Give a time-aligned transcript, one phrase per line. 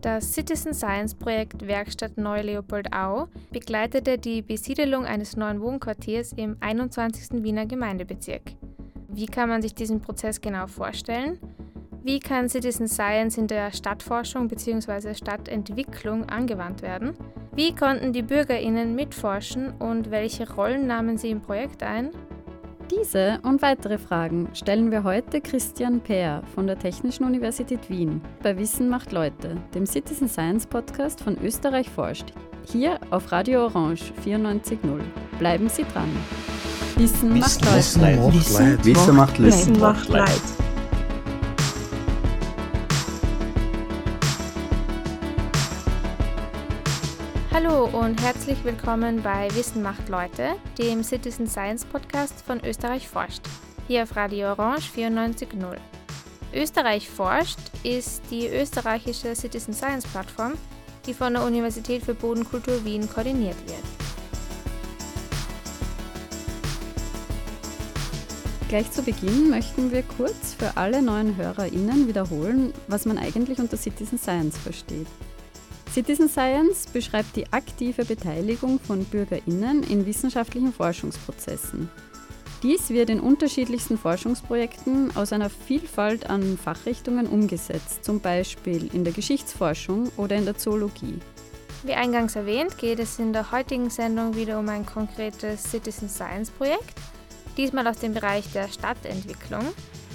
[0.00, 7.42] Das Citizen Science Projekt Werkstatt Neu-Leopoldau begleitete die Besiedelung eines neuen Wohnquartiers im 21.
[7.42, 8.42] Wiener Gemeindebezirk.
[9.08, 11.40] Wie kann man sich diesen Prozess genau vorstellen?
[12.04, 15.14] Wie kann Citizen Science in der Stadtforschung bzw.
[15.14, 17.14] Stadtentwicklung angewandt werden?
[17.52, 22.10] Wie konnten die BürgerInnen mitforschen und welche Rollen nahmen sie im Projekt ein?
[22.90, 28.56] Diese und weitere Fragen stellen wir heute Christian Peer von der Technischen Universität Wien bei
[28.56, 32.32] Wissen macht Leute, dem Citizen Science Podcast von Österreich forscht.
[32.64, 34.78] Hier auf Radio Orange 94.0.
[35.38, 36.08] Bleiben Sie dran.
[36.96, 38.34] Wissen, Wissen macht Leute.
[38.34, 39.52] Wissen, Wissen macht Leute.
[39.52, 40.57] Wissen macht Leute.
[47.60, 53.40] Hallo und herzlich willkommen bei Wissen macht Leute, dem Citizen Science Podcast von Österreich forscht,
[53.88, 55.76] hier auf Radio Orange 94.0.
[56.54, 60.52] Österreich forscht ist die österreichische Citizen Science Plattform,
[61.04, 63.82] die von der Universität für Bodenkultur Wien koordiniert wird.
[68.68, 73.76] Gleich zu Beginn möchten wir kurz für alle neuen HörerInnen wiederholen, was man eigentlich unter
[73.76, 75.08] Citizen Science versteht.
[75.98, 81.90] Citizen Science beschreibt die aktive Beteiligung von Bürgerinnen in wissenschaftlichen Forschungsprozessen.
[82.62, 89.12] Dies wird in unterschiedlichsten Forschungsprojekten aus einer Vielfalt an Fachrichtungen umgesetzt, zum Beispiel in der
[89.12, 91.18] Geschichtsforschung oder in der Zoologie.
[91.82, 96.52] Wie eingangs erwähnt, geht es in der heutigen Sendung wieder um ein konkretes Citizen Science
[96.52, 96.94] Projekt,
[97.56, 99.66] diesmal aus dem Bereich der Stadtentwicklung,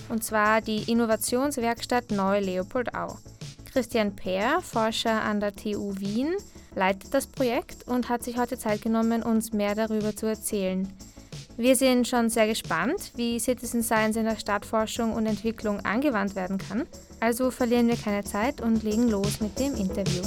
[0.08, 3.18] und zwar die Innovationswerkstatt Neu-Leopoldau.
[3.73, 6.35] Christian Peer, Forscher an der TU Wien,
[6.75, 10.88] leitet das Projekt und hat sich heute Zeit genommen, uns mehr darüber zu erzählen.
[11.57, 16.59] Wir sind schon sehr gespannt, wie Citizen Science in der Stadtforschung und Entwicklung angewandt werden
[16.59, 16.85] kann.
[17.19, 20.21] Also verlieren wir keine Zeit und legen los mit dem Interview.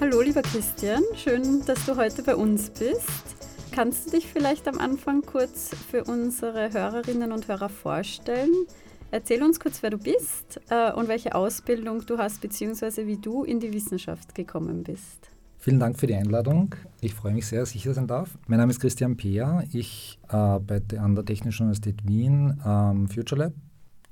[0.00, 3.36] Hallo lieber Christian, schön, dass du heute bei uns bist.
[3.70, 8.66] Kannst du dich vielleicht am Anfang kurz für unsere Hörerinnen und Hörer vorstellen?
[9.10, 13.42] Erzähl uns kurz, wer du bist äh, und welche Ausbildung du hast, beziehungsweise wie du
[13.42, 15.30] in die Wissenschaft gekommen bist.
[15.56, 16.74] Vielen Dank für die Einladung.
[17.00, 18.38] Ich freue mich sehr, dass ich hier sein darf.
[18.46, 19.64] Mein Name ist Christian Peer.
[19.72, 23.52] Ich arbeite an der Technischen Universität Wien am Future Lab.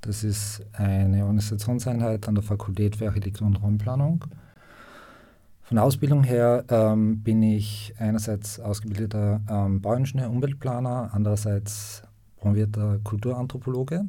[0.00, 4.24] Das ist eine Organisationseinheit an der Fakultät für Architektur und Raumplanung.
[5.62, 12.02] Von der Ausbildung her ähm, bin ich einerseits ausgebildeter ähm, Bauingenieur, Umweltplaner, andererseits
[12.36, 14.06] promovierter Kulturanthropologe.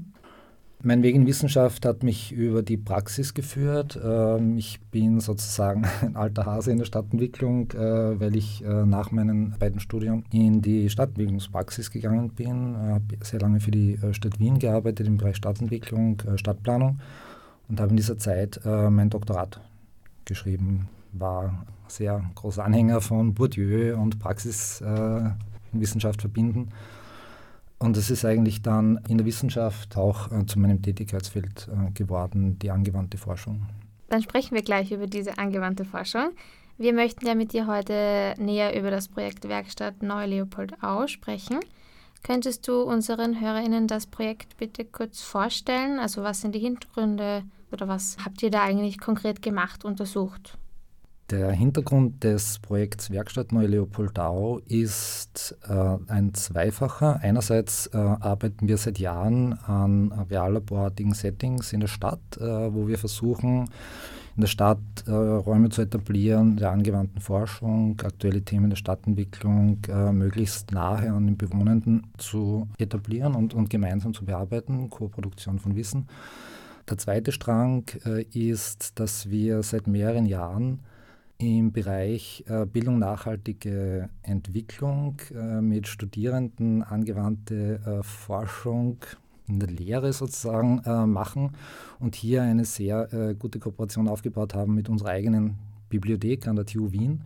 [0.83, 3.99] Mein Weg in Wissenschaft hat mich über die Praxis geführt.
[4.03, 9.09] Ähm, ich bin sozusagen ein alter Hase in der Stadtentwicklung, äh, weil ich äh, nach
[9.09, 12.75] meinen beiden Studien in die Stadtentwicklungspraxis gegangen bin.
[12.75, 16.99] Ich habe sehr lange für die äh, Stadt Wien gearbeitet im Bereich Stadtentwicklung, Stadtplanung
[17.69, 19.59] und habe in dieser Zeit mein Doktorat
[20.25, 20.87] geschrieben.
[21.11, 26.69] War sehr großer Anhänger von Bourdieu und Praxiswissenschaft verbinden
[27.79, 32.57] und es ist eigentlich dann in der Wissenschaft auch äh, zu meinem Tätigkeitsfeld äh, geworden,
[32.59, 33.67] die angewandte Forschung.
[34.09, 36.31] Dann sprechen wir gleich über diese angewandte Forschung.
[36.77, 41.59] Wir möchten ja mit dir heute näher über das Projekt Werkstatt Neu-Leopoldau sprechen.
[42.23, 45.99] Könntest du unseren HörerInnen das Projekt bitte kurz vorstellen?
[45.99, 50.57] Also was sind die Hintergründe oder was habt ihr da eigentlich konkret gemacht, untersucht?
[51.29, 57.19] Der Hintergrund des Projekts Werkstatt Neu-Leopoldau ist äh, ein zweifacher.
[57.21, 62.97] Einerseits äh, arbeiten wir seit Jahren an reallaborartigen Settings in der Stadt, äh, wo wir
[62.97, 63.69] versuchen,
[64.37, 70.13] in der Stadt äh, Räume zu etablieren, der angewandten Forschung, aktuelle Themen der Stadtentwicklung äh,
[70.13, 76.07] möglichst nahe an den Bewohnenden zu etablieren und, und gemeinsam zu bearbeiten, Co-Produktion von Wissen.
[76.89, 80.79] Der zweite Strang äh, ist, dass wir seit mehreren Jahren
[81.37, 88.97] im Bereich äh, Bildung nachhaltige Entwicklung äh, mit Studierenden angewandte äh, Forschung
[89.47, 91.51] in der Lehre sozusagen machen
[92.01, 95.55] und hier eine sehr gute Kooperation aufgebaut haben mit unserer eigenen
[95.87, 97.21] Bibliothek an der TU Wien,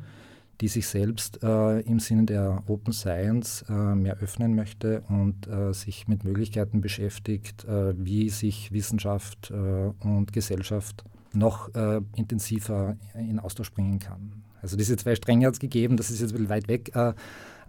[0.61, 6.79] die sich selbst im Sinne der Open Science mehr öffnen möchte und sich mit Möglichkeiten
[6.79, 14.43] beschäftigt, wie sich Wissenschaft und Gesellschaft noch äh, intensiver in Austausch bringen kann.
[14.61, 17.13] Also diese zwei Stränge hat es gegeben, das ist jetzt ein bisschen weit weg, äh,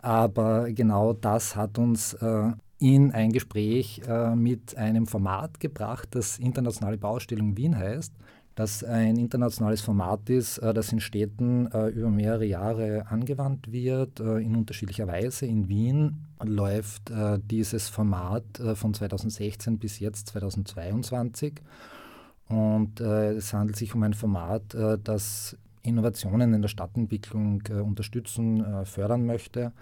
[0.00, 6.38] aber genau das hat uns äh, in ein Gespräch äh, mit einem Format gebracht, das
[6.38, 8.12] Internationale Bauausstellung Wien heißt,
[8.56, 14.18] das ein internationales Format ist, äh, das in Städten äh, über mehrere Jahre angewandt wird,
[14.18, 15.46] in unterschiedlicher Weise.
[15.46, 17.12] In Wien läuft
[17.44, 18.44] dieses Format
[18.74, 21.54] von 2016 bis jetzt 2022
[22.48, 27.74] Und äh, es handelt sich um ein Format, äh, das Innovationen in der Stadtentwicklung äh,
[27.74, 29.72] unterstützen, äh, fördern möchte.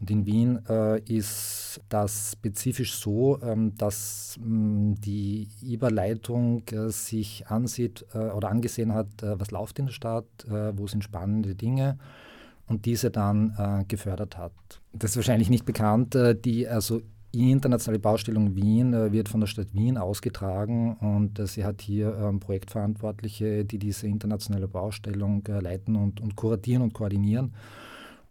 [0.00, 6.90] Und in Wien äh, ist das spezifisch so, ähm, dass mh, mm, die IBA-Leitung äh,
[6.90, 11.98] sich ansieht oder angesehen hat, was läuft in der Stadt, wo sind spannende Dinge
[12.66, 14.52] und diese dann gefördert hat.
[14.92, 16.16] Das ist wahrscheinlich nicht bekannt.
[16.44, 17.02] die, also
[17.34, 21.82] die internationale Baustellung Wien äh, wird von der Stadt Wien ausgetragen und äh, sie hat
[21.82, 27.52] hier ähm, Projektverantwortliche, die diese internationale Baustellung äh, leiten und, und kuratieren und koordinieren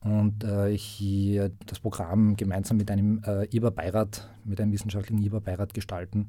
[0.01, 0.45] und
[0.75, 6.27] hier das Programm gemeinsam mit einem IBA-Beirat, mit einem wissenschaftlichen IBA-Beirat gestalten.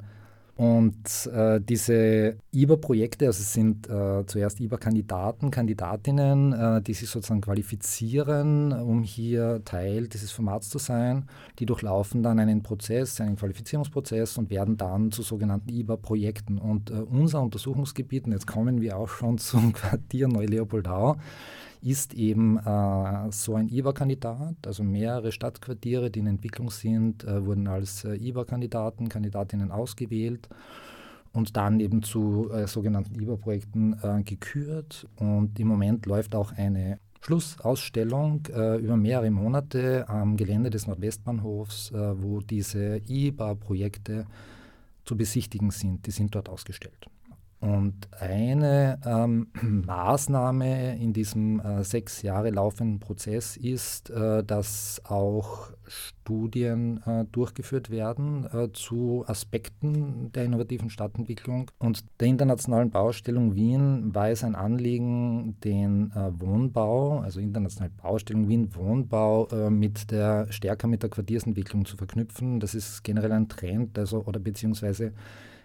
[0.57, 7.41] Und äh, diese IBA-Projekte, also es sind äh, zuerst IBA-Kandidaten, Kandidatinnen, äh, die sich sozusagen
[7.41, 11.27] qualifizieren, um hier Teil dieses Formats zu sein.
[11.59, 16.59] Die durchlaufen dann einen Prozess, einen Qualifizierungsprozess und werden dann zu sogenannten IBA-Projekten.
[16.59, 21.17] Und äh, unser Untersuchungsgebiet, und jetzt kommen wir auch schon zum Quartier Neu-Leopoldau,
[21.85, 27.69] ist eben äh, so ein IBA-Kandidat, also mehrere Stadtquartiere, die in Entwicklung sind, äh, wurden
[27.69, 30.49] als äh, IBA-Kandidaten, Kandidatinnen ausgewählt
[31.35, 35.07] und dann eben zu äh, sogenannten IBA-Projekten äh, gekürt.
[35.17, 41.93] Und im Moment läuft auch eine Schlussausstellung äh, über mehrere Monate am Gelände des Nordwestbahnhofs,
[41.93, 44.27] wo diese IBA-Projekte
[45.05, 46.07] zu besichtigen sind.
[46.07, 47.09] Die sind dort ausgestellt.
[47.65, 49.47] Und eine ähm,
[49.87, 57.89] Maßnahme in diesem äh, sechs Jahre laufenden Prozess ist, äh, dass auch Studien äh, durchgeführt
[57.89, 61.71] werden äh, zu Aspekten der innovativen Stadtentwicklung.
[61.79, 68.47] Und der internationalen Baustellung Wien war es ein Anliegen, den äh, Wohnbau, also internationale Baustellung
[68.47, 72.61] Wien Wohnbau, äh, mit der stärker mit der Quartiersentwicklung zu verknüpfen.
[72.61, 75.15] Das ist generell ein Trend, also oder beziehungsweise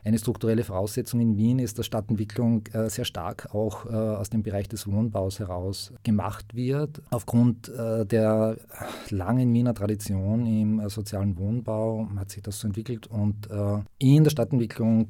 [0.10, 4.44] eine strukturelle Voraussetzung in Wien ist, dass Stadtentwicklung äh, sehr stark auch äh, aus dem
[4.44, 7.02] Bereich des Wohnbaus heraus gemacht wird.
[7.12, 8.58] Aufgrund äh, der
[9.12, 13.48] langen Wiener Tradition im sozialen Wohnbau hat sich das so entwickelt und
[14.00, 15.10] in der Stadtentwicklung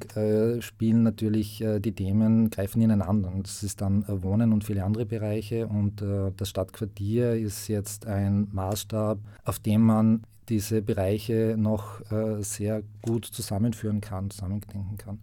[0.60, 3.32] spielen natürlich die Themen, greifen ineinander.
[3.42, 6.02] Das ist dann Wohnen und viele andere Bereiche und
[6.36, 13.24] das Stadtquartier ist jetzt ein Maßstab, auf dem man diese Bereiche noch äh, sehr gut
[13.24, 15.20] zusammenführen kann, zusammendenken kann.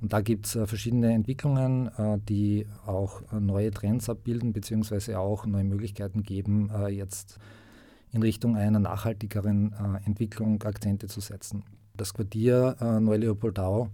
[0.00, 5.18] Und da gibt es äh, verschiedene Entwicklungen, äh, die auch äh, neue Trends abbilden, beziehungsweise
[5.18, 7.38] auch neue Möglichkeiten geben, äh, jetzt
[8.12, 11.64] in Richtung einer nachhaltigeren äh, Entwicklung Akzente zu setzen.
[11.96, 13.88] Das Quartier Neu-Leopoldau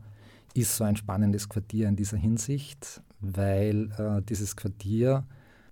[0.52, 5.24] ist so ein spannendes Quartier in dieser Hinsicht, weil dieses Quartier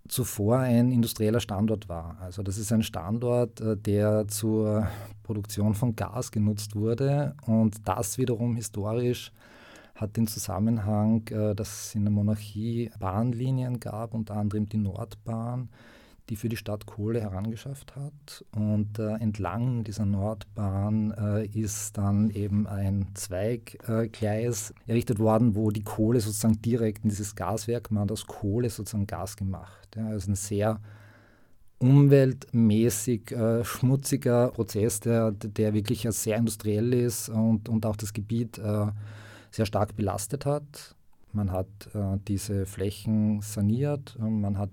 [0.09, 2.17] zuvor ein industrieller Standort war.
[2.21, 4.89] Also das ist ein Standort, äh, der zur
[5.23, 9.33] Produktion von Gas genutzt wurde und das wiederum historisch
[9.95, 15.69] hat den Zusammenhang, äh, dass es in der Monarchie Bahnlinien gab, unter anderem die Nordbahn,
[16.29, 18.45] die für die Stadt Kohle herangeschafft hat.
[18.55, 25.83] Und äh, entlang dieser Nordbahn äh, ist dann eben ein Zweiggleis errichtet worden, wo die
[25.83, 29.89] Kohle sozusagen direkt in dieses Gaswerk, man hat aus Kohle sozusagen Gas gemacht.
[29.97, 30.81] Ja, also ein sehr
[31.79, 38.59] umweltmäßig äh, schmutziger Prozess, der, der wirklich sehr industriell ist und, und auch das Gebiet
[38.59, 38.87] äh,
[39.51, 40.95] sehr stark belastet hat.
[41.33, 44.71] Man hat äh, diese Flächen saniert, man hat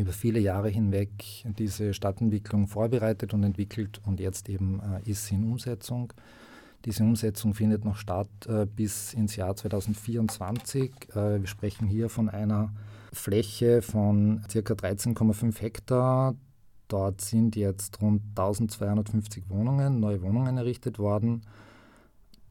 [0.00, 1.10] über viele Jahre hinweg
[1.44, 6.12] diese Stadtentwicklung vorbereitet und entwickelt und jetzt eben äh, ist sie in Umsetzung.
[6.86, 10.90] Diese Umsetzung findet noch statt äh, bis ins Jahr 2024.
[11.10, 12.72] Äh, wir sprechen hier von einer
[13.12, 14.58] Fläche von ca.
[14.58, 16.34] 13,5 Hektar.
[16.88, 21.42] Dort sind jetzt rund 1250 Wohnungen, neue Wohnungen errichtet worden.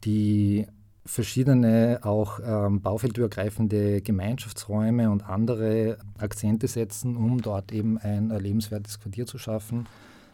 [0.04, 0.66] Die
[1.04, 9.26] verschiedene auch ähm, baufeldübergreifende Gemeinschaftsräume und andere Akzente setzen, um dort eben ein lebenswertes Quartier
[9.26, 9.86] zu schaffen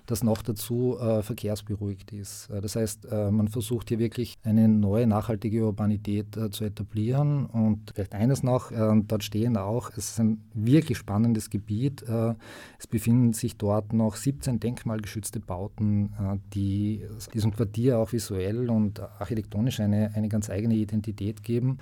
[0.07, 2.49] das noch dazu äh, verkehrsberuhigt ist.
[2.51, 7.47] Äh, das heißt, äh, man versucht hier wirklich eine neue nachhaltige Urbanität äh, zu etablieren.
[7.47, 12.03] Und vielleicht eines noch, äh, dort stehen auch, es ist ein wirklich spannendes Gebiet.
[12.03, 12.35] Äh,
[12.79, 16.11] es befinden sich dort noch 17 denkmalgeschützte Bauten,
[16.55, 21.79] die diesem Quartier auch visuell und architektonisch eine, eine ganz eigene Identität geben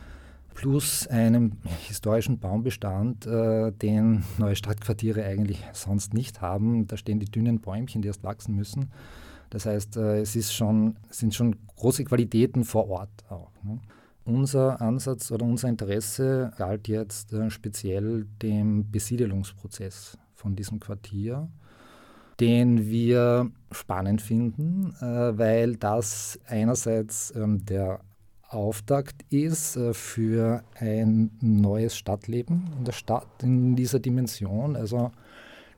[0.54, 6.86] plus einem historischen Baumbestand, äh, den neue Stadtquartiere eigentlich sonst nicht haben.
[6.86, 8.90] Da stehen die dünnen Bäumchen, die erst wachsen müssen.
[9.50, 13.52] Das heißt, äh, es schon, sind schon große Qualitäten vor Ort auch.
[13.62, 13.78] Ne?
[14.24, 21.48] Unser Ansatz oder unser Interesse galt jetzt äh, speziell dem Besiedelungsprozess von diesem Quartier,
[22.40, 28.00] den wir spannend finden, äh, weil das einerseits ähm, der
[28.54, 34.76] Auftakt ist äh, für ein neues Stadtleben in der Stadt in dieser Dimension.
[34.76, 35.10] Also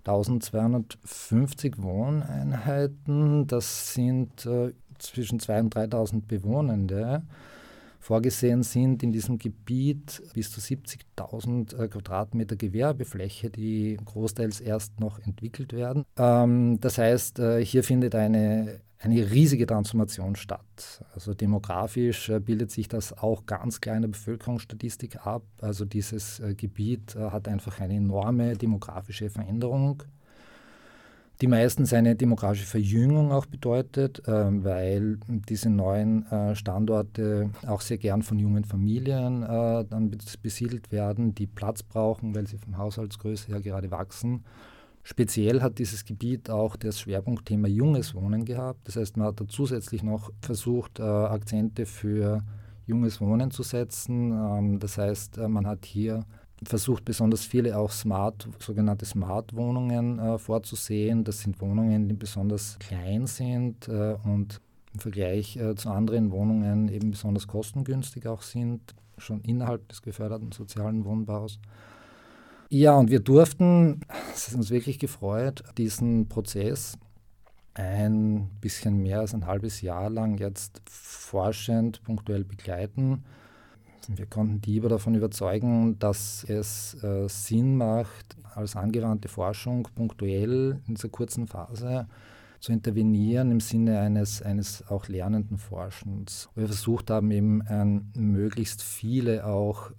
[0.04, 7.22] 1250 Wohneinheiten, das sind äh, zwischen 2.000 und 3.000 Bewohnende.
[7.98, 15.18] Vorgesehen sind in diesem Gebiet bis zu 70.000 äh, Quadratmeter Gewerbefläche, die großteils erst noch
[15.18, 16.04] entwickelt werden.
[16.16, 21.04] Ähm, das heißt, hier findet eine, eine riesige Transformation statt.
[21.14, 25.42] Also demografisch äh, bildet sich das auch ganz kleine Bevölkerungsstatistik ab.
[25.60, 30.02] Also dieses Gebiet hat einfach eine enorme demografische Veränderung
[31.40, 37.98] die meistens eine demografische Verjüngung auch bedeutet, äh, weil diese neuen äh, Standorte auch sehr
[37.98, 40.10] gern von jungen Familien äh, dann
[40.42, 44.44] besiedelt werden, die Platz brauchen, weil sie vom Haushaltsgröße her gerade wachsen.
[45.08, 48.88] Speziell hat dieses Gebiet auch das Schwerpunktthema junges Wohnen gehabt.
[48.88, 52.42] Das heißt, man hat da zusätzlich noch versucht, äh, Akzente für
[52.88, 54.32] junges Wohnen zu setzen.
[54.32, 56.24] Ähm, das heißt, äh, man hat hier
[56.64, 61.22] versucht besonders viele auch Smart, sogenannte Smart-Wohnungen äh, vorzusehen.
[61.22, 64.60] Das sind Wohnungen, die besonders klein sind und
[64.92, 68.80] im Vergleich zu anderen Wohnungen eben besonders kostengünstig auch sind,
[69.18, 71.60] schon innerhalb des geförderten sozialen Wohnbaus.
[72.68, 74.00] Ja, und wir durften,
[74.34, 76.98] es hat uns wirklich gefreut, diesen Prozess
[77.74, 83.24] ein bisschen mehr als ein halbes Jahr lang jetzt forschend, punktuell begleiten
[84.08, 90.80] wir konnten die aber davon überzeugen, dass es äh, Sinn macht, als angewandte Forschung punktuell
[90.86, 92.06] in dieser kurzen Phase
[92.60, 96.48] zu intervenieren im Sinne eines, eines auch lernenden Forschens.
[96.54, 99.90] Wir versucht haben, eben ein, möglichst viele auch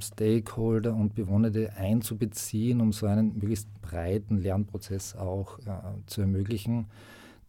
[0.00, 5.72] Stakeholder und Bewohnende einzubeziehen, um so einen möglichst breiten Lernprozess auch äh,
[6.06, 6.86] zu ermöglichen,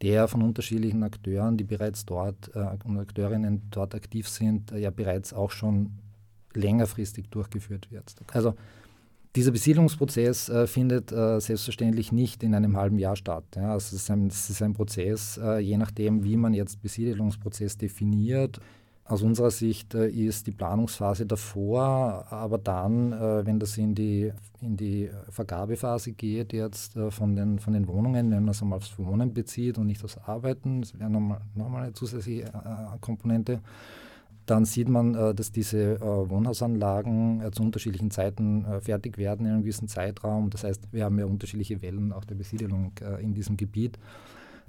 [0.01, 4.89] der von unterschiedlichen Akteuren, die bereits dort äh, und Akteurinnen dort aktiv sind, äh, ja
[4.92, 5.92] bereits auch schon
[6.54, 8.15] längerfristig durchgeführt wird.
[8.32, 8.56] Also
[9.36, 13.44] dieser Besiedlungsprozess äh, findet äh, selbstverständlich nicht in einem halben Jahr statt.
[13.56, 13.74] Ja.
[13.74, 17.77] Also es, ist ein, es ist ein Prozess, äh, je nachdem, wie man jetzt Besiedelungsprozess
[17.77, 18.60] definiert.
[19.07, 24.33] Aus unserer Sicht äh, ist die Planungsphase davor, aber dann, äh, wenn das in die,
[24.62, 28.77] in die Vergabephase geht, jetzt äh, von, den, von den Wohnungen, wenn man es einmal
[28.77, 32.51] aufs Wohnen bezieht und nicht aufs Arbeiten, das wäre nochmal, nochmal eine zusätzliche
[33.00, 33.59] Komponente,
[34.47, 40.51] dann sieht man, dass diese Wohnhausanlagen zu unterschiedlichen Zeiten fertig werden in einem gewissen Zeitraum.
[40.51, 43.97] Das heißt, wir haben ja unterschiedliche Wellen auch der Besiedelung in diesem Gebiet.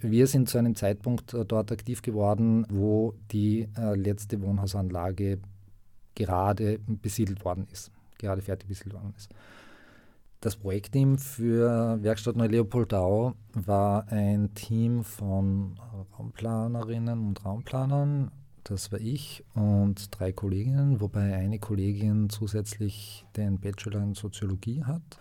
[0.01, 5.39] Wir sind zu einem Zeitpunkt dort aktiv geworden, wo die letzte Wohnhausanlage
[6.15, 9.35] gerade besiedelt worden ist, gerade fertig besiedelt worden ist.
[10.41, 15.81] Das Projektteam für Werkstatt Neu-Leopoldau war ein Team von
[16.19, 18.31] Raumplanerinnen und Raumplanern
[18.69, 25.21] das war ich und drei Kolleginnen, wobei eine Kollegin zusätzlich den Bachelor in Soziologie hat.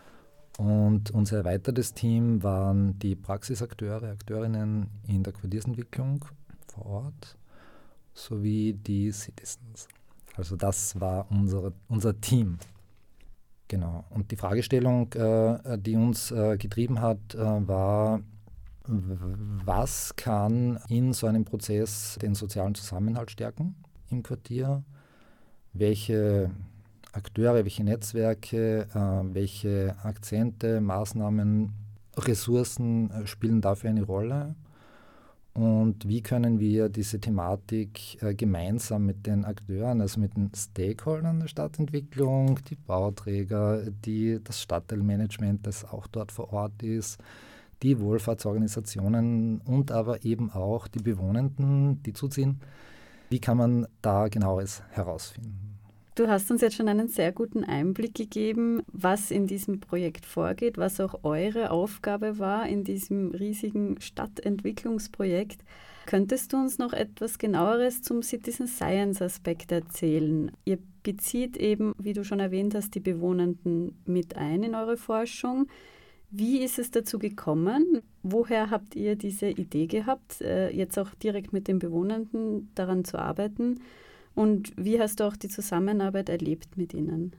[0.57, 6.23] Und unser erweitertes Team waren die Praxisakteure, Akteurinnen in der Quartiersentwicklung
[6.67, 7.37] vor Ort
[8.13, 9.87] sowie die Citizens.
[10.37, 12.57] Also das war unsere, unser Team.
[13.67, 14.05] Genau.
[14.09, 18.21] Und die Fragestellung, äh, die uns äh, getrieben hat, äh, war,
[18.87, 23.75] was kann in so einem Prozess den sozialen Zusammenhalt stärken
[24.11, 24.83] im Quartier?
[25.73, 26.51] Welche
[27.15, 31.71] Akteure, welche Netzwerke, äh, welche Akzente, Maßnahmen,
[32.17, 34.55] Ressourcen äh, spielen dafür eine Rolle?
[35.53, 41.39] Und wie können wir diese Thematik äh, gemeinsam mit den Akteuren, also mit den Stakeholdern
[41.39, 47.17] der Stadtentwicklung, die Bauträger, die, das Stadtteilmanagement, das auch dort vor Ort ist,
[47.83, 52.59] die Wohlfahrtsorganisationen und aber eben auch die Bewohnenden, die zuziehen.
[53.29, 55.74] Wie kann man da genaues herausfinden?
[56.15, 60.77] Du hast uns jetzt schon einen sehr guten Einblick gegeben, was in diesem Projekt vorgeht,
[60.77, 65.59] was auch eure Aufgabe war in diesem riesigen Stadtentwicklungsprojekt.
[66.05, 70.51] Könntest du uns noch etwas genaueres zum Citizen Science Aspekt erzählen?
[70.63, 75.67] Ihr bezieht eben, wie du schon erwähnt hast, die Bewohnenden mit ein in eure Forschung.
[76.31, 78.01] Wie ist es dazu gekommen?
[78.23, 83.19] Woher habt ihr diese Idee gehabt, äh, jetzt auch direkt mit den Bewohnenden daran zu
[83.19, 83.81] arbeiten?
[84.35, 87.33] Und wie hast du auch die Zusammenarbeit erlebt mit ihnen?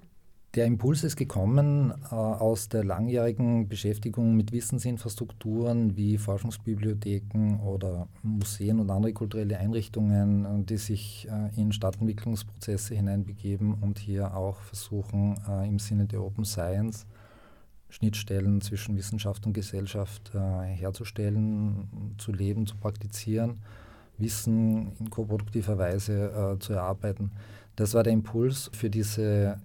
[0.54, 8.80] Der Impuls ist gekommen äh, aus der langjährigen Beschäftigung mit Wissensinfrastrukturen wie Forschungsbibliotheken oder Museen
[8.80, 15.36] und andere kulturelle Einrichtungen, äh, die sich äh, in Stadtentwicklungsprozesse hineinbegeben und hier auch versuchen,
[15.46, 17.04] äh, im Sinne der Open Science
[17.90, 23.58] Schnittstellen zwischen Wissenschaft und Gesellschaft äh, herzustellen, zu leben, zu praktizieren.
[24.18, 27.30] Wissen in koproduktiver Weise äh, zu erarbeiten.
[27.76, 29.58] Das war der Impuls für diese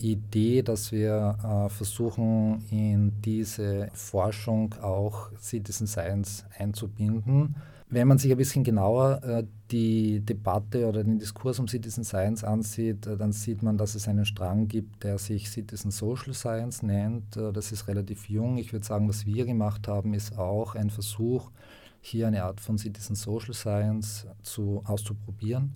[0.00, 7.56] Idee, dass wir äh, versuchen, in diese Forschung auch Citizen Science einzubinden.
[7.90, 12.44] Wenn man sich ein bisschen genauer äh, die Debatte oder den Diskurs um Citizen Science
[12.44, 16.82] ansieht, äh, dann sieht man, dass es einen Strang gibt, der sich Citizen Social Science
[16.82, 17.36] nennt.
[17.36, 18.58] Äh, das ist relativ jung.
[18.58, 21.50] Ich würde sagen, was wir gemacht haben, ist auch ein Versuch,
[22.08, 25.74] hier eine Art von Citizen Social Science zu, auszuprobieren.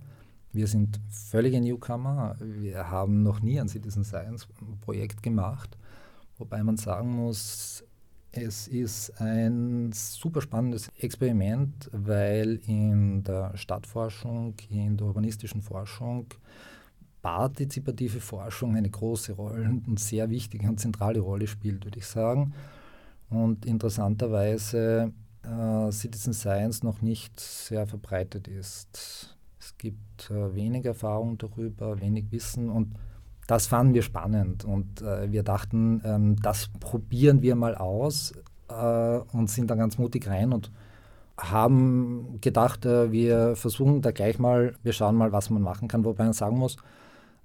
[0.53, 2.37] Wir sind völlige Newcomer.
[2.41, 4.49] Wir haben noch nie ein Citizen Science
[4.81, 5.79] Projekt gemacht,
[6.39, 7.85] wobei man sagen muss,
[8.33, 16.27] es ist ein super spannendes Experiment, weil in der Stadtforschung, in der urbanistischen Forschung
[17.21, 22.53] partizipative Forschung eine große Rolle und sehr wichtige und zentrale Rolle spielt, würde ich sagen.
[23.31, 25.13] Und interessanterweise
[25.45, 29.37] äh, Citizen Science noch nicht sehr verbreitet ist.
[29.59, 32.95] Es gibt äh, wenig Erfahrung darüber, wenig Wissen und
[33.47, 38.33] das fanden wir spannend und äh, wir dachten, ähm, das probieren wir mal aus
[38.69, 40.71] äh, und sind dann ganz mutig rein und
[41.37, 46.05] haben gedacht, äh, wir versuchen da gleich mal, wir schauen mal, was man machen kann,
[46.05, 46.77] wobei man sagen muss,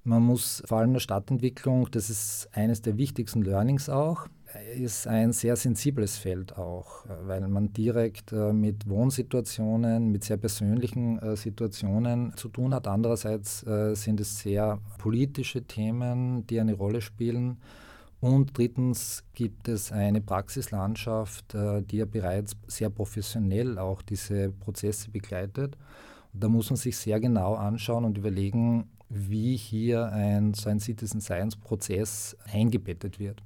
[0.04, 4.28] man muss vor allem der Stadtentwicklung, das ist eines der wichtigsten Learnings auch,
[4.76, 11.20] ist ein sehr sensibles Feld auch, weil man direkt äh, mit Wohnsituationen, mit sehr persönlichen
[11.20, 12.88] äh, Situationen zu tun hat.
[12.88, 17.58] Andererseits äh, sind es sehr politische Themen, die eine Rolle spielen.
[18.20, 25.78] Und drittens gibt es eine Praxislandschaft, die ja bereits sehr professionell auch diese Prozesse begleitet.
[26.34, 30.80] Und da muss man sich sehr genau anschauen und überlegen, wie hier ein, so ein
[30.80, 33.44] Citizen Science Prozess eingebettet wird.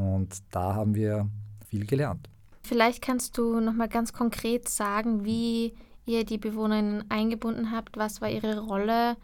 [0.00, 1.28] Und da haben wir
[1.68, 2.28] viel gelernt.
[2.62, 5.74] Vielleicht kannst du noch mal ganz konkret sagen, wie
[6.06, 9.16] ihr die Bewohnerinnen eingebunden habt, was war ihre Rolle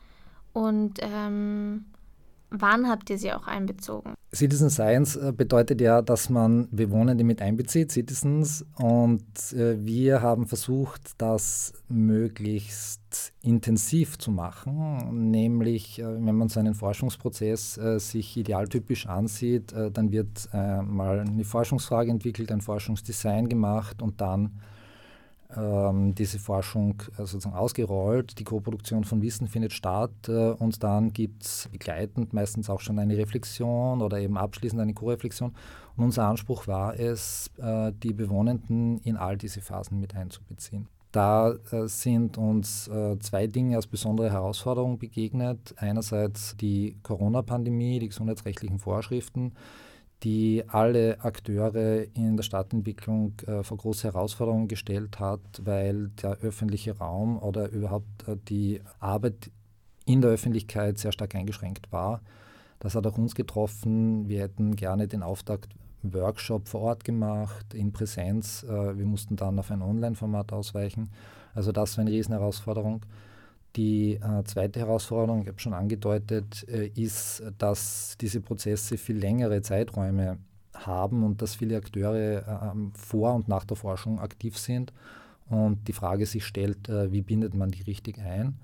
[0.53, 1.87] und ähm,
[2.51, 4.16] wann habt ihr sie auch einbezogen?
[4.37, 8.65] Citizen Science äh, bedeutet ja, dass man Bewohnende mit einbezieht, Citizens.
[8.77, 15.31] Und äh, wir haben versucht, das möglichst intensiv zu machen.
[15.31, 22.11] Nämlich, äh, wenn man so einen Forschungsprozess sich idealtypisch ansieht, dann wird mal eine Forschungsfrage
[22.11, 24.61] entwickelt, ein Forschungsdesign gemacht und dann
[26.15, 28.39] diese Forschung äh, sozusagen ausgerollt.
[28.39, 32.99] Die Koproduktion von Wissen findet statt äh, und dann gibt es begleitend meistens auch schon
[32.99, 35.55] eine Reflexion oder eben abschließend eine Co-Reflexion.
[35.97, 40.89] Und unser Anspruch war es, äh, die Bewohnenden in all diese Phasen mit einzubeziehen.
[41.13, 41.55] Da
[41.87, 45.75] sind uns zwei Dinge als besondere Herausforderung begegnet.
[45.79, 49.53] Einerseits die Corona-Pandemie, die gesundheitsrechtlichen Vorschriften,
[50.23, 56.97] die alle Akteure in der Stadtentwicklung äh, vor große Herausforderungen gestellt hat, weil der öffentliche
[56.97, 59.51] Raum oder überhaupt äh, die Arbeit
[60.07, 62.23] in der Öffentlichkeit sehr stark eingeschränkt war.
[62.79, 64.29] Das hat auch uns getroffen.
[64.29, 68.63] Wir hätten gerne den Auftakt-Workshop vor Ort gemacht, in Präsenz.
[68.63, 71.11] Äh, wir mussten dann auf ein Online-Format ausweichen.
[71.55, 73.03] Also das war eine Riesenherausforderung.
[73.77, 79.61] Die äh, zweite Herausforderung, ich habe schon angedeutet, äh, ist, dass diese Prozesse viel längere
[79.61, 80.39] Zeiträume
[80.75, 84.93] haben und dass viele Akteure äh, vor und nach der Forschung aktiv sind
[85.49, 88.57] und die Frage sich stellt, äh, wie bindet man die richtig ein?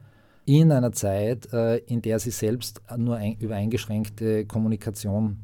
[0.44, 5.38] In einer Zeit, äh, in der sie selbst nur ein, über eingeschränkte Kommunikation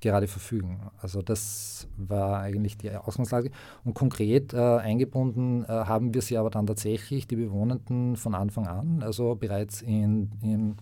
[0.00, 0.80] gerade verfügen.
[1.00, 3.50] Also das war eigentlich die Ausgangslage.
[3.84, 8.66] Und konkret äh, eingebunden äh, haben wir sie aber dann tatsächlich, die Bewohnenden von Anfang
[8.66, 9.02] an.
[9.02, 10.76] Also bereits in, im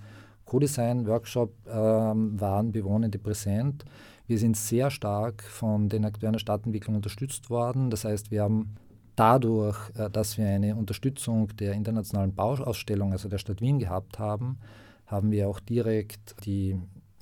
[0.44, 3.84] Co-Design-Workshop äh, waren Bewohnende präsent.
[4.26, 7.90] Wir sind sehr stark von den Akteuren der Stadtentwicklung unterstützt worden.
[7.90, 8.76] Das heißt, wir haben
[9.16, 14.58] dadurch, äh, dass wir eine Unterstützung der internationalen Bauausstellung, also der Stadt Wien gehabt haben,
[15.06, 16.76] haben wir auch direkt die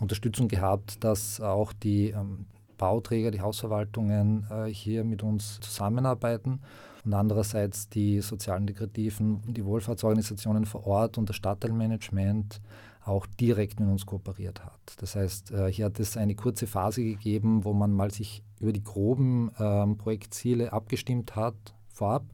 [0.04, 6.60] Unterstützung gehabt, dass auch die ähm, Bauträger, die Hausverwaltungen äh, hier mit uns zusammenarbeiten
[7.04, 12.60] und andererseits die sozialen Integrativen, die Wohlfahrtsorganisationen vor Ort und das Stadtteilmanagement
[13.04, 14.80] auch direkt mit uns kooperiert hat.
[14.98, 18.72] Das heißt, äh, hier hat es eine kurze Phase gegeben, wo man mal sich über
[18.72, 21.54] die groben ähm, Projektziele abgestimmt hat
[21.88, 22.24] vorab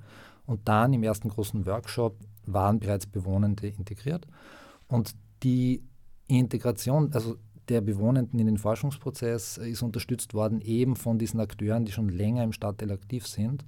[0.46, 4.26] und dann im ersten großen Workshop waren bereits Bewohnende integriert
[4.88, 5.82] und die
[6.28, 7.36] Integration, also
[7.70, 12.42] der Bewohnenden in den Forschungsprozess ist unterstützt worden, eben von diesen Akteuren, die schon länger
[12.44, 13.64] im Stadtteil aktiv sind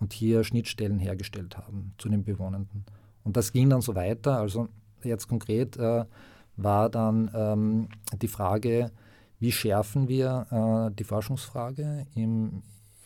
[0.00, 2.84] und hier Schnittstellen hergestellt haben zu den Bewohnenden.
[3.22, 4.38] Und das ging dann so weiter.
[4.38, 4.68] Also
[5.02, 6.04] jetzt konkret äh,
[6.56, 7.88] war dann ähm,
[8.20, 8.90] die Frage,
[9.38, 10.46] wie schärfen wir
[10.90, 12.62] äh, die Forschungsfrage im,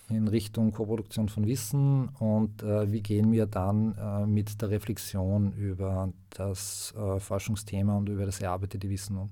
[0.09, 5.53] in Richtung Koproduktion von Wissen und äh, wie gehen wir dann äh, mit der Reflexion
[5.53, 9.31] über das äh, Forschungsthema und über das erarbeitete Wissen um.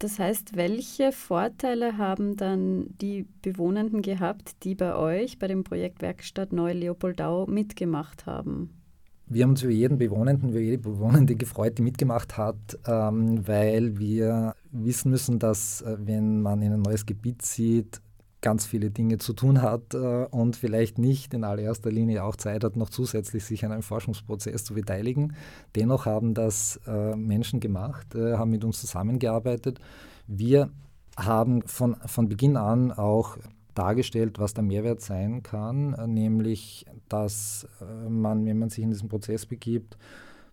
[0.00, 6.00] Das heißt, welche Vorteile haben dann die Bewohnenden gehabt, die bei euch bei dem Projekt
[6.00, 8.70] Werkstatt Neu-Leopoldau mitgemacht haben?
[9.26, 13.98] Wir haben uns über jeden Bewohnenden, über jede Bewohnende gefreut, die mitgemacht hat, ähm, weil
[13.98, 18.00] wir wissen müssen, dass äh, wenn man in ein neues Gebiet zieht,
[18.40, 22.64] ganz viele Dinge zu tun hat äh, und vielleicht nicht in allererster Linie auch Zeit
[22.64, 25.34] hat, noch zusätzlich sich an einem Forschungsprozess zu beteiligen.
[25.76, 29.80] Dennoch haben das äh, Menschen gemacht, äh, haben mit uns zusammengearbeitet.
[30.26, 30.70] Wir
[31.16, 33.36] haben von, von Beginn an auch
[33.74, 37.66] dargestellt, was der Mehrwert sein kann, nämlich, dass
[38.08, 39.96] man, wenn man sich in diesen Prozess begibt,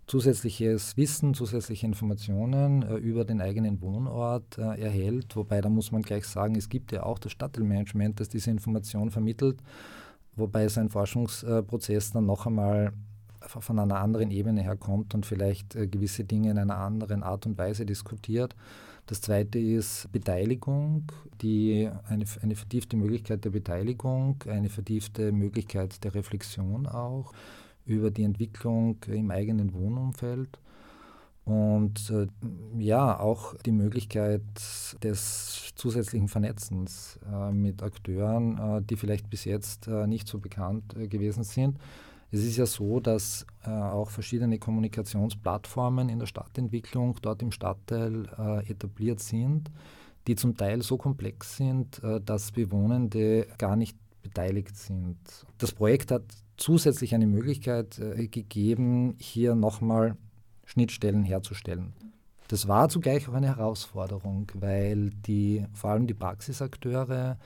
[0.07, 5.35] zusätzliches Wissen, zusätzliche Informationen äh, über den eigenen Wohnort äh, erhält.
[5.35, 9.11] Wobei da muss man gleich sagen, es gibt ja auch das Stadtteilmanagement, das diese Information
[9.11, 9.59] vermittelt,
[10.35, 12.93] wobei so ein Forschungsprozess dann noch einmal
[13.41, 17.57] von einer anderen Ebene herkommt und vielleicht äh, gewisse Dinge in einer anderen Art und
[17.57, 18.55] Weise diskutiert.
[19.07, 21.03] Das zweite ist Beteiligung,
[21.41, 27.33] die, eine, eine vertiefte Möglichkeit der Beteiligung, eine vertiefte Möglichkeit der Reflexion auch
[27.87, 30.59] über die Entwicklung im eigenen Wohnumfeld
[31.47, 32.27] und äh,
[32.77, 34.41] ja, auch die Möglichkeit
[35.01, 40.93] des zusätzlichen Vernetzens äh, mit Akteuren, äh, die vielleicht bis jetzt äh, nicht so bekannt
[40.97, 41.77] äh, gewesen sind.
[42.31, 48.27] Es ist ja so, dass äh, auch verschiedene Kommunikationsplattformen in der Stadtentwicklung dort im Stadtteil
[48.67, 49.71] etabliert sind,
[50.27, 55.17] die zum Teil so komplex sind, dass Bewohnende gar nicht beteiligt sind.
[55.57, 56.23] Das Projekt hat
[56.57, 60.17] zusätzlich eine Möglichkeit äh, gegeben, hier nochmal
[60.65, 61.93] Schnittstellen herzustellen.
[62.47, 67.37] Das war zugleich auch eine Herausforderung, weil die, vor allem die Praxisakteure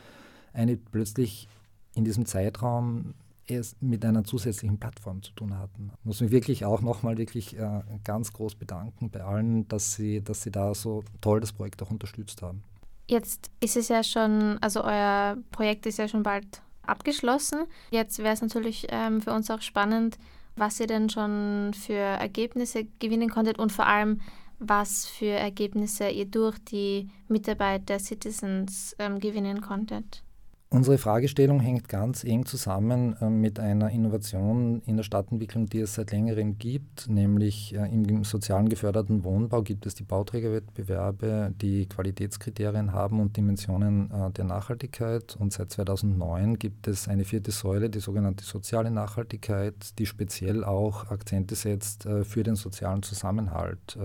[0.53, 1.47] eine plötzlich
[1.95, 3.13] in diesem Zeitraum
[3.47, 5.91] erst mit einer zusätzlichen Plattform zu tun hatten.
[5.99, 10.21] Ich muss mich wirklich auch nochmal wirklich äh, ganz groß bedanken bei allen, dass sie,
[10.21, 12.63] dass sie da so toll das Projekt auch unterstützt haben.
[13.11, 17.65] Jetzt ist es ja schon, also euer Projekt ist ja schon bald abgeschlossen.
[17.89, 20.17] Jetzt wäre es natürlich ähm, für uns auch spannend,
[20.55, 24.21] was ihr denn schon für Ergebnisse gewinnen konntet und vor allem,
[24.59, 30.23] was für Ergebnisse ihr durch die Mitarbeit der Citizens ähm, gewinnen konntet.
[30.73, 35.95] Unsere Fragestellung hängt ganz eng zusammen äh, mit einer Innovation in der Stadtentwicklung, die es
[35.95, 42.93] seit längerem gibt, nämlich äh, im sozialen geförderten Wohnbau gibt es die Bauträgerwettbewerbe, die Qualitätskriterien
[42.93, 45.35] haben und Dimensionen äh, der Nachhaltigkeit.
[45.37, 51.11] Und seit 2009 gibt es eine vierte Säule, die sogenannte soziale Nachhaltigkeit, die speziell auch
[51.11, 53.97] Akzente setzt für den sozialen Zusammenhalt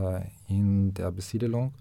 [0.49, 1.75] in der Besiedelung.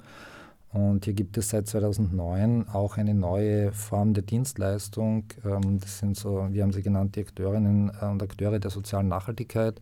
[0.76, 5.24] Und hier gibt es seit 2009 auch eine neue Form der Dienstleistung.
[5.46, 9.08] Ähm, das sind so, wir haben sie genannt, die Akteurinnen äh, und Akteure der sozialen
[9.08, 9.82] Nachhaltigkeit.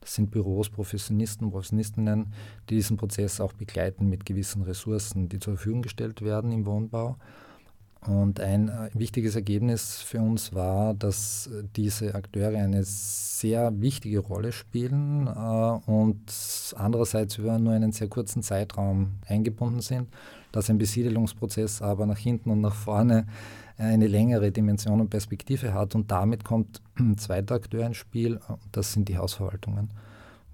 [0.00, 2.32] Das sind Büros, Professionisten, Professionistinnen,
[2.68, 7.18] die diesen Prozess auch begleiten mit gewissen Ressourcen, die zur Verfügung gestellt werden im Wohnbau.
[8.06, 14.18] Und ein äh, wichtiges Ergebnis für uns war, dass äh, diese Akteure eine sehr wichtige
[14.18, 16.20] Rolle spielen äh, und
[16.76, 20.08] andererseits über nur einen sehr kurzen Zeitraum eingebunden sind,
[20.50, 23.26] dass ein Besiedelungsprozess aber nach hinten und nach vorne
[23.78, 28.38] eine längere Dimension und Perspektive hat und damit kommt ein zweiter Akteur ins Spiel,
[28.72, 29.90] das sind die Hausverwaltungen.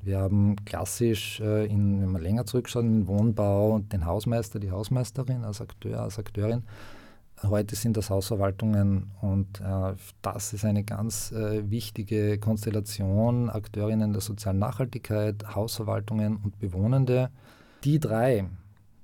[0.02, 5.60] Wir haben klassisch, in, wenn man länger zurückschaut, den Wohnbau den Hausmeister, die Hausmeisterin als
[5.60, 6.62] Akteur, als Akteurin
[7.44, 14.20] Heute sind das Hausverwaltungen und äh, das ist eine ganz äh, wichtige Konstellation, Akteurinnen der
[14.20, 17.30] sozialen Nachhaltigkeit, Hausverwaltungen und Bewohnende.
[17.84, 18.48] Die drei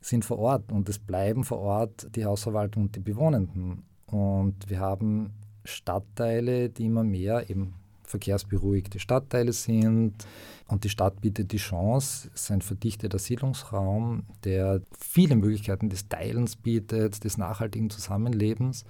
[0.01, 3.85] sind vor Ort und es bleiben vor Ort die Hausverwaltung und die Bewohnenden.
[4.07, 5.33] Und wir haben
[5.65, 10.15] Stadtteile, die immer mehr eben verkehrsberuhigte Stadtteile sind.
[10.69, 16.57] Und die Stadt bietet die Chance, ist ein verdichteter Siedlungsraum, der viele Möglichkeiten des Teilens
[16.57, 18.85] bietet, des nachhaltigen Zusammenlebens.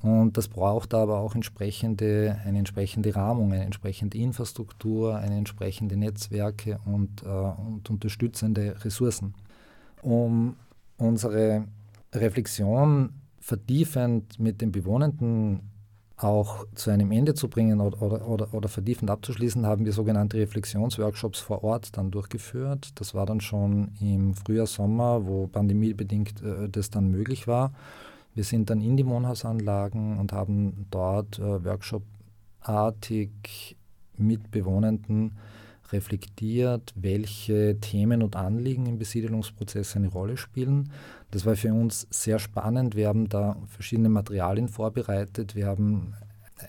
[0.00, 6.78] Und das braucht aber auch entsprechende, eine entsprechende Rahmung, eine entsprechende Infrastruktur, eine entsprechende Netzwerke
[6.84, 9.34] und, äh, und unterstützende Ressourcen.
[10.02, 10.56] Um
[10.98, 11.64] unsere
[12.12, 15.70] Reflexion vertiefend mit den Bewohnenden
[16.16, 20.38] auch zu einem Ende zu bringen oder, oder, oder, oder vertiefend abzuschließen, haben wir sogenannte
[20.38, 22.90] Reflexionsworkshops vor Ort dann durchgeführt.
[22.94, 27.72] Das war dann schon im Frühjahr, Sommer, wo pandemiebedingt äh, das dann möglich war.
[28.34, 33.76] Wir sind dann in die Wohnhausanlagen und haben dort äh, workshopartig
[34.16, 35.36] mit Bewohnenden
[35.94, 40.90] reflektiert, welche Themen und Anliegen im Besiedelungsprozess eine Rolle spielen.
[41.30, 42.94] Das war für uns sehr spannend.
[42.94, 45.54] Wir haben da verschiedene Materialien vorbereitet.
[45.54, 46.14] Wir haben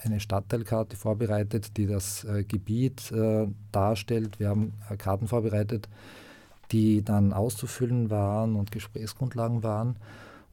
[0.04, 4.40] eine Stadtteilkarte vorbereitet, die das äh, Gebiet äh, darstellt.
[4.40, 5.88] Wir haben äh, Karten vorbereitet,
[6.72, 9.98] die dann auszufüllen waren und Gesprächsgrundlagen waren.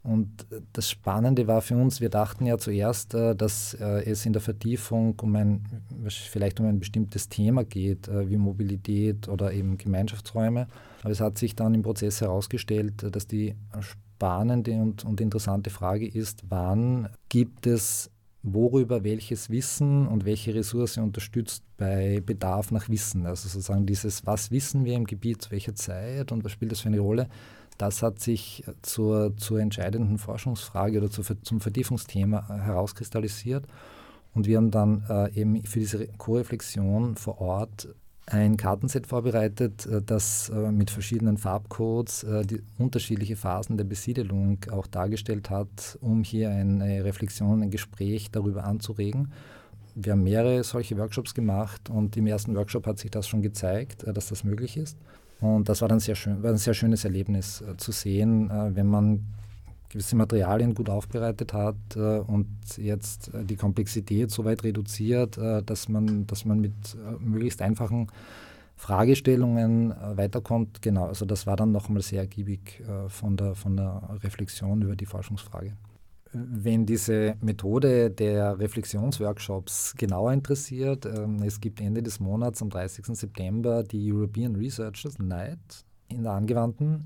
[0.02, 4.32] Und das Spannende war für uns, wir dachten ja zuerst, äh, dass äh, es in
[4.32, 5.64] der Vertiefung um ein,
[6.08, 10.66] vielleicht um ein bestimmtes Thema geht, äh, wie Mobilität oder eben Gemeinschaftsräume.
[11.02, 16.08] Aber es hat sich dann im Prozess herausgestellt, dass die spannende und, und interessante Frage
[16.08, 18.10] ist, wann gibt es
[18.42, 23.26] worüber welches Wissen und welche Ressource unterstützt bei Bedarf nach Wissen.
[23.26, 26.80] Also sozusagen dieses, was wissen wir im Gebiet zu welcher Zeit und was spielt das
[26.80, 27.28] für eine Rolle,
[27.82, 33.66] das hat sich zur, zur entscheidenden Forschungsfrage oder zu, zum Vertiefungsthema äh, herauskristallisiert.
[34.34, 37.88] Und wir haben dann äh, eben für diese Co-Reflexion vor Ort
[38.26, 44.58] ein Kartenset vorbereitet, äh, das äh, mit verschiedenen Farbcodes äh, die unterschiedliche Phasen der Besiedelung
[44.70, 49.32] auch dargestellt hat, um hier eine Reflexion, ein Gespräch darüber anzuregen.
[49.96, 54.06] Wir haben mehrere solche Workshops gemacht und im ersten Workshop hat sich das schon gezeigt,
[54.06, 54.96] dass das möglich ist.
[55.42, 58.74] Und das war dann sehr schön, war ein sehr schönes Erlebnis äh, zu sehen, äh,
[58.76, 59.26] wenn man
[59.88, 65.62] gewisse Materialien gut aufbereitet hat äh, und jetzt äh, die Komplexität so weit reduziert, äh,
[65.64, 68.06] dass, man, dass man mit äh, möglichst einfachen
[68.76, 70.82] Fragestellungen weiterkommt.
[70.82, 75.06] Genau, also das war dann nochmal sehr ergiebig von, der, von der Reflexion über die
[75.06, 75.74] Forschungsfrage.
[76.32, 83.14] Wenn diese Methode der Reflexionsworkshops genauer interessiert, ähm, es gibt Ende des Monats am 30.
[83.14, 87.04] September die European Researchers Night in der Angewandten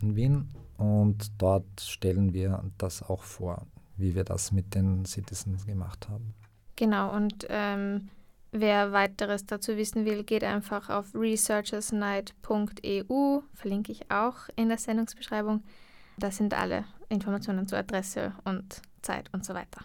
[0.00, 0.48] in Wien
[0.78, 6.34] und dort stellen wir das auch vor, wie wir das mit den Citizens gemacht haben.
[6.74, 8.08] Genau, und ähm,
[8.50, 15.62] wer weiteres dazu wissen will, geht einfach auf researchersnight.eu, verlinke ich auch in der Sendungsbeschreibung.
[16.18, 19.82] Da sind alle Informationen zur Adresse und Zeit und so weiter.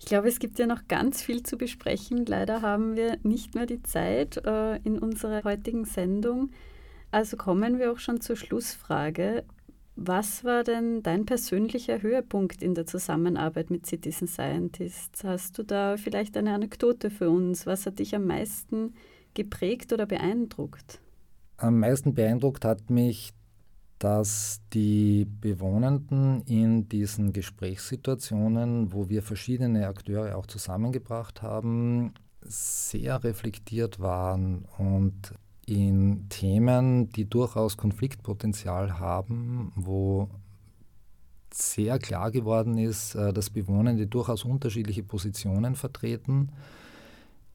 [0.00, 2.26] Ich glaube, es gibt ja noch ganz viel zu besprechen.
[2.26, 6.50] Leider haben wir nicht mehr die Zeit äh, in unserer heutigen Sendung.
[7.10, 9.44] Also kommen wir auch schon zur Schlussfrage.
[9.96, 15.22] Was war denn dein persönlicher Höhepunkt in der Zusammenarbeit mit Citizen Scientists?
[15.22, 17.64] Hast du da vielleicht eine Anekdote für uns?
[17.64, 18.94] Was hat dich am meisten
[19.34, 21.00] geprägt oder beeindruckt?
[21.56, 23.32] Am meisten beeindruckt hat mich
[23.98, 34.00] dass die Bewohnenden in diesen Gesprächssituationen, wo wir verschiedene Akteure auch zusammengebracht haben, sehr reflektiert
[34.00, 35.34] waren und
[35.66, 40.28] in Themen, die durchaus Konfliktpotenzial haben, wo
[41.52, 46.50] sehr klar geworden ist, äh, dass Bewohnende durchaus unterschiedliche Positionen vertreten,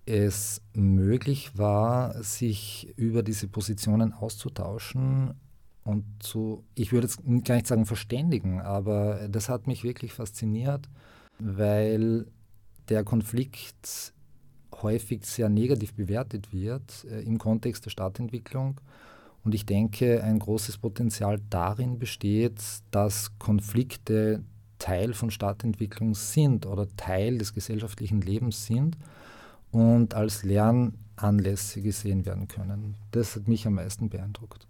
[0.05, 5.35] es möglich war, sich über diese Positionen auszutauschen
[5.83, 10.87] und zu, ich würde jetzt gar nicht sagen verständigen, aber das hat mich wirklich fasziniert,
[11.39, 12.27] weil
[12.89, 14.13] der Konflikt
[14.81, 18.79] häufig sehr negativ bewertet wird äh, im Kontext der Stadtentwicklung.
[19.43, 22.61] Und ich denke, ein großes Potenzial darin besteht,
[22.91, 24.43] dass Konflikte
[24.79, 28.97] Teil von Stadtentwicklung sind oder Teil des gesellschaftlichen Lebens sind
[29.71, 32.95] und als Lernanlässe gesehen werden können.
[33.11, 34.68] Das hat mich am meisten beeindruckt.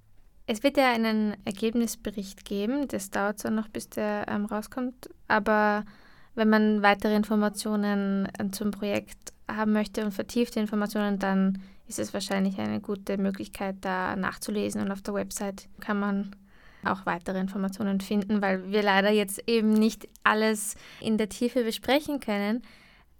[0.52, 5.86] Es wird ja einen Ergebnisbericht geben, das dauert zwar noch, bis der ähm, rauskommt, aber
[6.34, 12.16] wenn man weitere Informationen äh, zum Projekt haben möchte und vertiefte Informationen, dann ist es
[12.16, 16.36] wahrscheinlich eine gute Möglichkeit, da nachzulesen und auf der Website kann man
[16.84, 22.20] auch weitere Informationen finden, weil wir leider jetzt eben nicht alles in der Tiefe besprechen
[22.20, 22.64] können.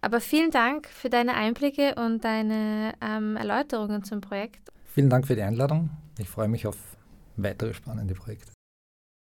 [0.02, 4.72] Aber vielen Dank für deine Einblicke und deine ähm, Erläuterungen zum Projekt.
[4.86, 5.92] Vielen Dank für die Einladung.
[6.18, 6.98] Ich freue mich auf
[7.44, 8.52] weitere spannende Projekte.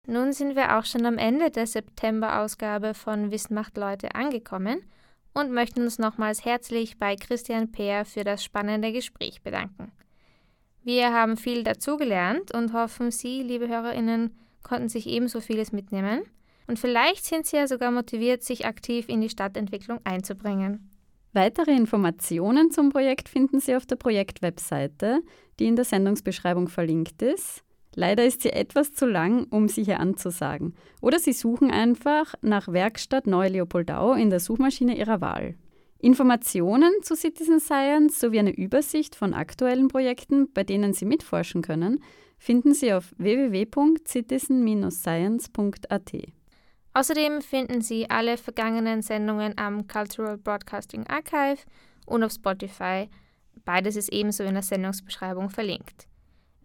[0.07, 4.81] Nun sind wir auch schon am Ende der September-Ausgabe von Wissen macht Leute angekommen
[5.33, 9.91] und möchten uns nochmals herzlich bei Christian Peer für das spannende Gespräch bedanken.
[10.83, 16.23] Wir haben viel dazugelernt und hoffen, Sie, liebe HörerInnen, konnten sich ebenso vieles mitnehmen.
[16.67, 20.89] Und vielleicht sind Sie ja sogar motiviert, sich aktiv in die Stadtentwicklung einzubringen.
[21.33, 25.21] Weitere Informationen zum Projekt finden Sie auf der Projektwebseite,
[25.59, 27.63] die in der Sendungsbeschreibung verlinkt ist.
[27.95, 30.73] Leider ist sie etwas zu lang, um sie hier anzusagen.
[31.01, 35.55] Oder Sie suchen einfach nach Werkstatt Neu-Leopoldau in der Suchmaschine Ihrer Wahl.
[35.97, 42.01] Informationen zu Citizen Science sowie eine Übersicht von aktuellen Projekten, bei denen Sie mitforschen können,
[42.37, 46.13] finden Sie auf www.citizen-science.at.
[46.93, 51.65] Außerdem finden Sie alle vergangenen Sendungen am Cultural Broadcasting Archive
[52.05, 53.09] und auf Spotify.
[53.65, 56.07] Beides ist ebenso in der Sendungsbeschreibung verlinkt.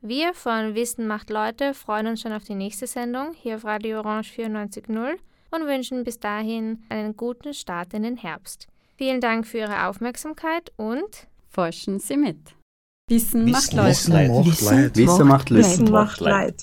[0.07, 4.01] Wir von Wissen macht Leute freuen uns schon auf die nächste Sendung hier auf Radio
[4.01, 5.15] Orange 94.0
[5.51, 8.67] und wünschen bis dahin einen guten Start in den Herbst.
[8.99, 12.37] Vielen Dank für Ihre Aufmerksamkeit und forschen Sie mit.
[13.09, 13.91] Wissen, Wissen macht Leid.
[13.93, 14.97] Wissen macht Leid.
[14.97, 15.65] Wissen macht Leid.
[15.65, 16.63] Wissen macht Leid.